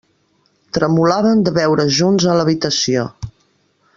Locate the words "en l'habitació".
2.31-3.07